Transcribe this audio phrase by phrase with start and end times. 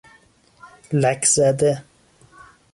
[1.01, 1.83] لکزده